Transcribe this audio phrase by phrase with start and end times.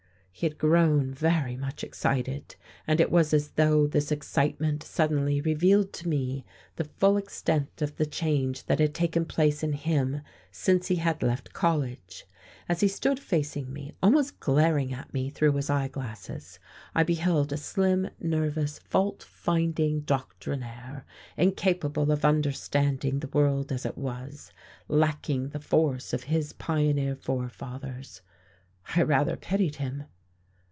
[0.33, 2.55] He had grown very much excited;
[2.87, 6.45] and it was as though this excitement suddenly revealed to me
[6.77, 11.21] the full extent of the change that had taken place in him since he had
[11.21, 12.25] left college.
[12.67, 16.57] As he stood facing me, almost glaring at me through his eye glasses,
[16.95, 21.05] I beheld a slim, nervous, fault finding doctrinaire,
[21.37, 24.51] incapable of understanding the world as it was,
[24.87, 28.21] lacking the force of his pioneer forefathers.
[28.95, 30.05] I rather pitied him.